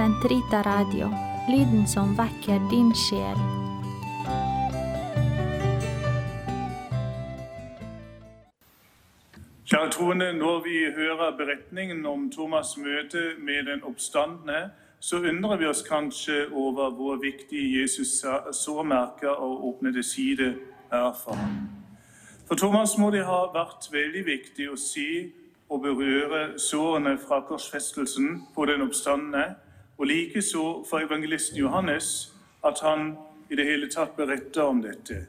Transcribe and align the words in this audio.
Sentrita 0.00 0.62
Radio, 0.62 1.10
lyden 1.48 1.86
som 1.86 2.14
vekker 2.16 2.60
din 2.70 2.88
sjel. 2.96 3.36
Kjære 9.68 9.90
troende, 9.92 10.32
når 10.32 10.62
vi 10.64 10.78
hører 10.96 11.36
beretningen 11.36 12.06
om 12.06 12.30
Thomas' 12.32 12.80
møte 12.80 13.36
med 13.44 13.68
den 13.68 13.84
oppstandende, 13.84 14.70
så 15.00 15.16
undrer 15.16 15.56
vi 15.56 15.68
oss 15.68 15.84
kanskje 15.84 16.48
over 16.48 16.90
hvor 16.96 17.20
viktig 17.20 17.80
Jesus 17.80 18.24
sårmerker 18.64 19.36
og 19.36 19.68
åpnede 19.68 20.02
side 20.02 20.54
er 20.90 21.12
for 21.24 21.34
ham. 21.34 21.68
For 22.48 22.54
Thomas 22.54 22.96
må 22.98 23.10
det 23.10 23.26
ha 23.28 23.50
vært 23.52 23.92
veldig 23.92 24.26
viktig 24.26 24.72
å 24.72 24.80
si 24.80 25.10
og 25.68 25.82
berøre 25.84 26.56
sårene 26.58 27.18
fra 27.18 27.44
korsfestelsen 27.44 28.46
på 28.54 28.64
den 28.64 28.88
oppstandende, 28.88 29.50
og 30.00 30.06
likeså 30.06 30.84
for 30.90 30.98
evangelisten 30.98 31.58
Johannes 31.58 32.32
at 32.64 32.80
han 32.82 33.16
i 33.50 33.56
det 33.56 33.66
hele 33.66 33.88
tatt 33.92 34.16
beretter 34.16 34.62
om 34.62 34.80
dette. 34.82 35.26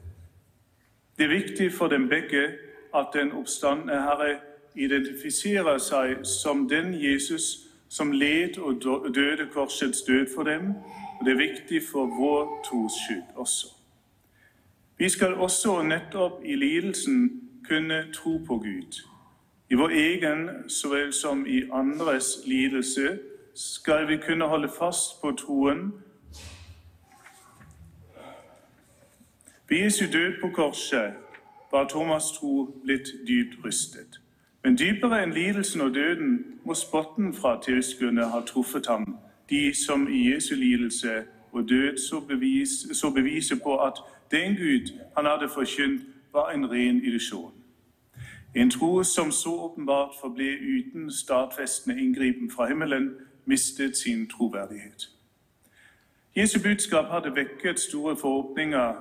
Det 1.18 1.24
er 1.24 1.28
viktig 1.28 1.72
for 1.72 1.92
dem 1.92 2.08
begge 2.08 2.46
at 2.94 3.12
den 3.12 3.32
oppstandende 3.32 4.00
Herre 4.00 4.38
identifiserer 4.74 5.78
seg 5.78 6.24
som 6.24 6.64
den 6.68 6.94
Jesus 6.96 7.68
som 7.88 8.12
led 8.12 8.56
og 8.58 8.80
døde 9.14 9.46
korsets 9.52 10.02
død 10.02 10.26
for 10.34 10.48
dem. 10.48 10.72
Og 11.20 11.26
det 11.26 11.32
er 11.32 11.42
viktig 11.42 11.82
for 11.92 12.06
vår 12.06 12.62
tros 12.64 12.96
skyld 13.04 13.36
også. 13.36 13.66
Vi 14.96 15.08
skal 15.08 15.34
også 15.34 15.82
nettopp 15.82 16.40
i 16.44 16.56
lidelsen 16.56 17.42
kunne 17.68 18.06
tro 18.14 18.38
på 18.46 18.56
Gud. 18.56 19.02
I 19.70 19.74
vår 19.74 19.90
egen 19.90 20.48
så 20.68 20.88
vel 20.88 21.12
som 21.12 21.46
i 21.46 21.62
andres 21.72 22.38
lidelse 22.46 23.18
skal 23.54 24.08
vi 24.08 24.16
kunne 24.16 24.44
holde 24.44 24.68
fast 24.78 25.20
på 25.20 25.32
troen. 25.38 25.92
Ved 29.68 29.78
Jesu 29.78 30.04
død 30.12 30.32
på 30.40 30.48
korset 30.48 31.12
var 31.72 31.88
Thomas' 31.88 32.38
tro 32.38 32.80
blitt 32.84 33.08
dypt 33.28 33.64
rystet. 33.64 34.20
Men 34.64 34.78
dypere 34.78 35.22
enn 35.22 35.32
lidelsen 35.32 35.80
og 35.80 35.94
døden 35.94 36.44
må 36.64 36.74
spotten 36.74 37.34
fra 37.34 37.60
tilskuerne 37.62 38.28
ha 38.30 38.40
truffet 38.46 38.86
ham, 38.86 39.16
de 39.50 39.74
som 39.86 40.08
i 40.08 40.34
Jesu 40.34 40.54
lidelse 40.54 41.24
og 41.52 41.68
død 41.68 41.96
så, 41.96 42.20
bevis, 42.20 42.70
så 42.92 43.10
beviser 43.10 43.56
på 43.62 43.76
at 43.78 43.98
den 44.30 44.56
Gud 44.56 44.92
han 45.16 45.26
hadde 45.26 45.48
forkynt, 45.48 46.02
var 46.32 46.50
en 46.50 46.70
ren 46.70 47.02
illusjon. 47.04 47.52
En 48.54 48.70
tro 48.70 49.02
som 49.02 49.30
så 49.30 49.50
åpenbart 49.50 50.14
forble 50.20 50.58
uten 50.60 51.10
stadfestende 51.10 52.00
inngripen 52.00 52.50
fra 52.50 52.68
himmelen, 52.68 53.10
mistet 53.44 53.96
sin 53.96 54.28
troverdighet. 54.28 55.08
Jesu 56.36 56.62
budskap 56.62 57.04
hadde 57.10 57.36
vekket 57.36 57.80
store 57.80 58.16
forhåpninger 58.16 58.94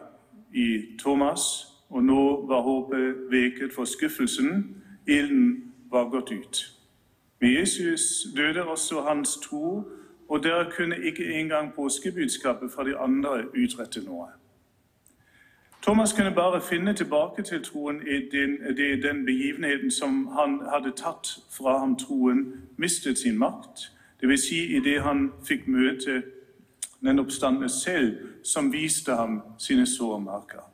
i 0.54 0.98
Thomas, 1.00 1.42
og 1.90 2.04
nå 2.04 2.46
var 2.46 2.62
håpet 2.62 3.16
veket 3.32 3.74
for 3.74 3.86
skuffelsen 3.86 4.76
Ilden 5.08 5.74
var 5.92 6.10
gått 6.10 6.32
ut. 6.32 6.78
Med 7.42 7.50
Jesus 7.50 8.28
døde 8.36 8.64
også 8.64 9.02
hans 9.02 9.38
tro, 9.44 9.84
og 10.30 10.44
der 10.44 10.72
kunne 10.78 10.96
ikke 11.06 11.34
engang 11.34 11.74
påskebudskapet 11.74 12.72
fra 12.72 12.84
de 12.84 12.98
andre 12.98 13.44
utrette 13.64 14.04
noe. 14.06 14.28
Thomas 15.82 16.14
kunne 16.14 16.32
bare 16.32 16.62
finne 16.62 16.94
tilbake 16.94 17.44
til 17.44 17.64
troen 17.64 18.08
i 18.08 18.30
den, 18.32 18.78
den 19.04 19.26
begivenheten 19.26 19.92
som 19.92 20.28
han 20.28 20.62
hadde 20.74 20.94
tatt 20.96 21.28
fra 21.58 21.80
ham 21.80 21.98
troen, 21.98 22.54
mistet 22.78 23.18
sin 23.18 23.38
makt. 23.38 23.92
Dvs. 24.22 24.48
Si 24.48 24.76
idet 24.76 25.02
han 25.02 25.32
fikk 25.48 25.68
møte 25.68 26.24
den 27.02 27.20
oppstandende 27.20 27.70
selv, 27.70 28.18
som 28.44 28.74
viste 28.74 29.16
ham 29.16 29.42
sine 29.58 29.88
sårmerker. 29.88 30.72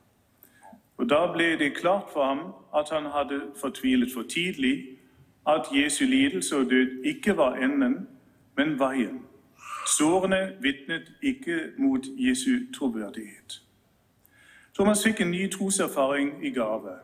Og 0.96 1.10
Da 1.10 1.32
ble 1.32 1.58
det 1.58 1.76
klart 1.76 2.10
for 2.12 2.24
ham 2.24 2.38
at 2.76 2.90
han 2.90 3.10
hadde 3.10 3.40
fortvilet 3.60 4.12
for 4.14 4.22
tidlig, 4.22 4.98
at 5.46 5.62
Jesu 5.72 6.04
lidelse 6.04 6.56
og 6.56 6.70
død 6.70 7.04
ikke 7.04 7.36
var 7.36 7.54
enden, 7.54 8.08
men 8.56 8.78
veien. 8.80 9.22
Sårene 9.98 10.52
vitnet 10.60 11.12
ikke 11.22 11.60
mot 11.78 12.00
Jesu 12.18 12.58
troverdighet. 12.74 13.62
Thomas 14.74 15.04
fikk 15.04 15.20
en 15.20 15.30
ny 15.30 15.50
troserfaring 15.50 16.46
i 16.46 16.50
gave. 16.50 16.98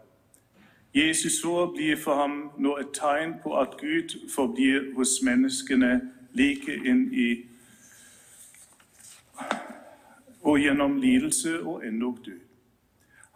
Jesus 0.95 1.41
sår 1.41 1.73
blir 1.75 1.97
for 1.97 2.15
ham 2.15 2.51
nå 2.59 2.77
et 2.77 2.93
tegn 2.95 3.33
på 3.43 3.57
at 3.59 3.69
Gud 3.81 4.31
forblir 4.35 4.95
hos 4.97 5.09
menneskene 5.23 6.01
like 6.35 6.75
inn 6.85 7.09
i 7.13 7.29
og 10.45 10.59
gjennom 10.61 10.97
lidelse 11.01 11.63
og 11.63 11.87
endog 11.87 12.19
død. 12.25 12.41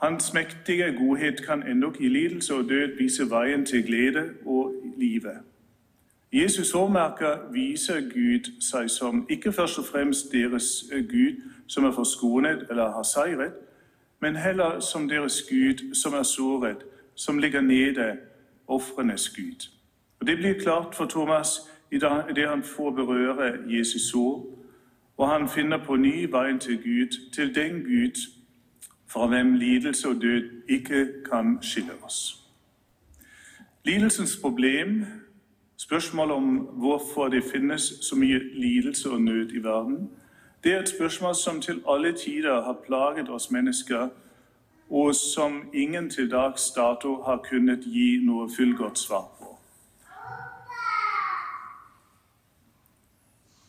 Hans 0.03 0.33
mektige 0.35 0.93
godhet 0.99 1.47
kan 1.47 1.63
endog 1.63 2.01
i 2.01 2.09
lidelse 2.09 2.55
og 2.55 2.69
død 2.69 2.99
vise 2.99 3.31
veien 3.31 3.67
til 3.67 3.87
glede 3.87 4.31
og 4.47 4.75
livet. 4.97 5.39
Jesus 6.33 6.71
hårmerker 6.71 7.53
viser 7.53 8.01
Gud 8.01 8.51
seg 8.61 8.91
som 8.91 9.27
ikke 9.31 9.53
først 9.53 9.79
og 9.79 9.85
fremst 9.85 10.33
deres 10.33 10.85
Gud 11.11 11.41
som 11.67 11.85
er 11.85 11.93
forskånet 11.93 12.67
eller 12.71 12.93
har 12.93 13.03
seiret, 13.03 13.53
men 14.21 14.37
heller 14.37 14.81
som 14.81 15.09
deres 15.09 15.43
Gud 15.49 15.95
som 15.95 16.15
er 16.15 16.23
såret, 16.23 16.85
som 17.15 17.39
ligger 17.39 17.61
nede, 17.61 18.19
ofrenes 18.67 19.29
Gud. 19.29 19.69
Og 20.21 20.27
Det 20.27 20.37
blir 20.37 20.61
klart 20.63 20.95
for 20.95 21.07
Thomas 21.07 21.49
idet 21.93 22.49
han 22.49 22.63
får 22.63 22.91
berøre 22.91 23.53
Jesus 23.67 24.03
sår, 24.11 24.59
og 25.17 25.29
han 25.29 25.49
finner 25.49 25.85
på 25.85 25.97
ny 25.97 26.31
veien 26.31 26.59
til 26.59 26.77
Gud, 26.77 27.33
til 27.33 27.55
den 27.55 27.83
Gud 27.83 28.21
fra 29.07 29.27
hvem 29.27 29.55
lidelse 29.55 30.09
og 30.09 30.15
død 30.23 30.43
ikke 30.69 31.07
kan 31.31 31.59
skille 31.63 31.93
oss. 32.03 32.45
Lidelsens 33.85 34.39
problem, 34.43 35.05
spørsmålet 35.77 36.35
om 36.35 36.57
hvorfor 36.57 37.29
det 37.29 37.45
finnes 37.53 37.83
så 37.83 38.17
mye 38.17 38.39
lidelse 38.55 39.11
og 39.11 39.23
nød 39.23 39.53
i 39.53 39.63
verden, 39.63 40.11
det 40.65 40.73
er 40.73 40.81
et 40.81 40.89
spørsmål 40.89 41.35
som 41.35 41.61
til 41.61 41.83
alle 41.89 42.13
tider 42.13 42.63
har 42.63 42.77
plaget 42.87 43.29
oss 43.29 43.51
mennesker, 43.51 44.09
og 44.91 45.15
som 45.15 45.71
ingen 45.75 46.11
til 46.11 46.31
dags 46.31 46.71
dato 46.71 47.23
har 47.23 47.37
kunnet 47.51 47.85
gi 47.85 48.21
noe 48.25 48.49
fullgodt 48.57 48.99
svar 48.99 49.29
på. 49.39 49.59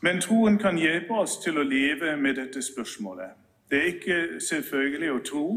Men 0.02 0.22
troen 0.22 0.58
kan 0.58 0.78
hjelpe 0.78 1.14
oss 1.14 1.38
til 1.44 1.58
å 1.58 1.64
leve 1.64 2.16
med 2.18 2.36
dette 2.36 2.62
spørsmålet. 2.62 3.36
Det 3.72 3.78
er 3.78 3.90
ikke 3.94 4.20
selvfølgelig 4.40 5.12
å 5.12 5.24
tro, 5.26 5.48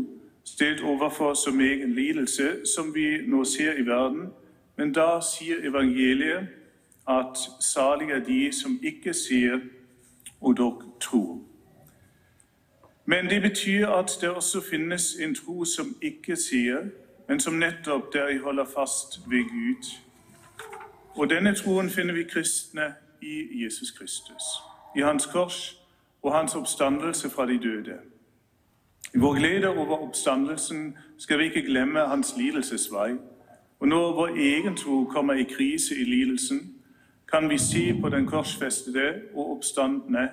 stilt 0.44 0.82
overfor 0.82 1.34
som 1.34 1.60
egen 1.60 1.94
lidelse 1.94 2.66
som 2.74 2.94
vi 2.94 3.20
nå 3.26 3.44
ser 3.44 3.78
i 3.78 3.86
verden, 3.86 4.32
men 4.76 4.92
da 4.92 5.20
sier 5.22 5.62
evangeliet 5.68 6.50
at 7.08 7.38
salig 7.60 8.10
er 8.10 8.24
de 8.26 8.52
som 8.52 8.78
ikke 8.82 9.14
ser 9.14 9.60
og 10.40 10.56
dog 10.56 10.82
tror. 11.00 11.38
Men 13.06 13.30
det 13.30 13.42
betyr 13.42 13.88
at 13.88 14.18
det 14.20 14.30
også 14.30 14.60
finnes 14.70 15.16
en 15.20 15.34
tro 15.34 15.64
som 15.64 15.96
ikke 16.02 16.36
sier, 16.36 16.90
men 17.28 17.40
som 17.40 17.54
nettopp 17.54 18.12
der 18.12 18.26
de 18.26 18.38
holder 18.38 18.64
fast 18.64 19.20
ved 19.30 19.44
Gud. 19.50 19.86
Og 21.14 21.30
denne 21.30 21.54
troen 21.54 21.90
finner 21.90 22.14
vi 22.14 22.22
kristne 22.22 22.94
i 23.22 23.64
Jesus 23.64 23.90
Kristus, 23.90 24.42
i 24.96 25.00
Hans 25.00 25.26
kors 25.26 25.78
og 26.22 26.34
hans 26.34 26.54
oppstandelse 26.54 27.30
fra 27.30 27.46
de 27.46 27.58
døde. 27.58 27.98
I 29.14 29.18
vår 29.18 29.34
glede 29.34 29.68
over 29.68 29.98
oppstandelsen 29.98 30.96
skal 31.18 31.38
vi 31.38 31.44
ikke 31.44 31.62
glemme 31.62 32.00
hans 32.00 32.34
lidelsesvei. 32.36 33.12
Og 33.80 33.88
når 33.88 34.12
vår 34.12 34.28
egen 34.28 34.76
tro 34.76 35.04
kommer 35.04 35.34
i 35.34 35.42
krise 35.42 35.94
i 35.96 36.04
lidelsen, 36.04 36.74
kan 37.32 37.50
vi 37.50 37.58
si 37.58 38.00
på 38.00 38.08
den 38.08 38.26
korsfestede 38.26 39.14
og 39.34 39.50
oppstandne, 39.56 40.30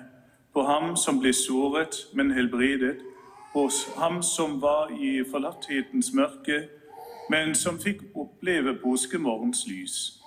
på 0.52 0.62
ham 0.62 0.96
som 0.96 1.20
ble 1.20 1.32
såret, 1.32 1.96
men 2.14 2.30
helbredet, 2.30 2.96
hos 3.52 3.88
ham 3.96 4.22
som 4.22 4.60
var 4.62 4.90
i 5.00 5.24
forlatthetens 5.30 6.12
mørke, 6.14 6.68
men 7.30 7.54
som 7.54 7.78
fikk 7.78 8.02
oppleve 8.14 8.74
påskemorgens 8.82 9.66
lys. 9.66 10.22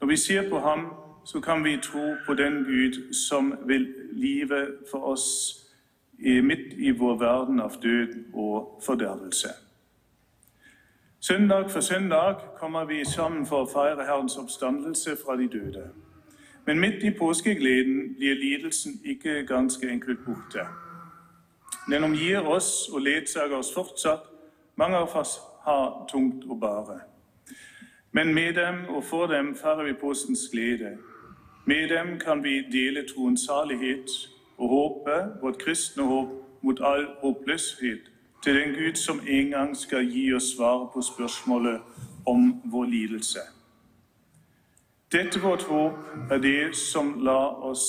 Når 0.00 0.08
vi 0.08 0.16
ser 0.16 0.48
på 0.50 0.58
ham, 0.58 0.86
så 1.24 1.40
kan 1.40 1.64
vi 1.64 1.78
tro 1.82 2.14
på 2.26 2.34
den 2.34 2.64
Gud 2.64 3.14
som 3.14 3.54
vil 3.66 3.94
live 4.12 4.66
for 4.90 4.98
oss 4.98 5.58
midt 6.18 6.74
i 6.78 6.90
vår 6.90 7.18
verden 7.18 7.60
av 7.60 7.76
død 7.82 8.34
og 8.34 8.82
fordervelse. 8.86 9.48
Søndag 11.20 11.70
for 11.70 11.80
søndag 11.80 12.34
kommer 12.58 12.84
vi 12.84 13.04
sammen 13.04 13.46
for 13.46 13.62
å 13.62 13.70
feire 13.70 14.06
Herrens 14.06 14.36
oppstandelse 14.36 15.16
fra 15.26 15.36
de 15.36 15.48
døde. 15.48 15.84
Men 16.66 16.80
midt 16.80 17.02
i 17.02 17.10
påskegleden 17.18 18.14
blir 18.18 18.34
lidelsen 18.34 19.00
ikke 19.04 19.46
ganske 19.46 19.90
enkelt 19.90 20.24
borte. 20.26 20.66
Den 21.90 22.04
omgir 22.04 22.46
oss 22.46 22.88
og 22.92 23.00
ledsager 23.00 23.56
oss 23.56 23.74
fortsatt. 23.74 24.26
Mange 24.76 24.96
av 24.96 25.16
oss 25.16 25.38
har 25.62 26.06
tungt 26.10 26.44
å 26.46 26.58
bære. 26.58 27.00
Men 28.12 28.34
med 28.34 28.54
dem 28.54 28.84
og 28.88 29.04
for 29.04 29.26
dem 29.26 29.54
feirer 29.54 29.84
vi 29.84 29.98
påskens 30.00 30.48
glede. 30.52 30.96
Med 31.64 31.88
dem 31.88 32.18
kan 32.18 32.44
vi 32.44 32.62
dele 32.72 33.06
troens 33.08 33.40
salighet 33.40 34.10
og 34.58 34.68
håpe 34.68 35.40
vårt 35.40 35.58
kristne 35.58 36.02
håp 36.02 36.28
mot 36.62 36.80
all 36.80 37.06
håpløshet 37.20 38.10
til 38.42 38.54
den 38.54 38.74
Gud 38.74 38.94
som 38.94 39.20
en 39.28 39.50
gang 39.50 39.76
skal 39.76 40.10
gi 40.10 40.32
oss 40.34 40.54
svar 40.56 40.90
på 40.94 41.02
spørsmålet 41.02 41.80
om 42.26 42.62
vår 42.64 42.84
lidelse. 42.84 43.38
Dette 45.12 45.40
vårt 45.40 45.62
håp 45.62 45.92
er 46.30 46.38
det 46.38 46.76
som 46.76 47.20
lar 47.20 47.62
oss 47.62 47.86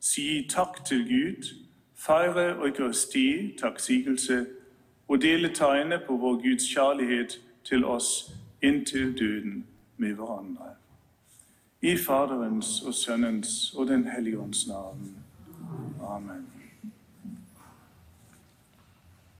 si 0.00 0.46
takk 0.50 0.84
til 0.86 1.04
Gud, 1.08 1.54
feire 1.96 2.66
eukarisти, 2.66 3.56
takksigelse, 3.60 4.46
og 5.08 5.22
dele 5.22 5.54
tegnet 5.54 6.02
på 6.06 6.16
vår 6.16 6.40
Guds 6.42 6.64
kjærlighet 6.74 7.40
til 7.64 7.84
oss 7.84 8.32
inntil 8.62 9.18
døden 9.18 9.66
med 9.96 10.14
hverandre. 10.14 10.81
I 11.84 11.96
Faderens 11.96 12.82
og 12.82 12.94
Sønnens 12.94 13.74
og 13.74 13.86
Den 13.86 14.08
hellige 14.08 14.38
ånds 14.38 14.68
navn. 14.68 15.16
Amen. 16.02 16.46